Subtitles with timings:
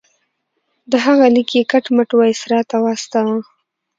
[0.91, 3.37] د هغه لیک یې کټ مټ وایسرا ته واستاوه.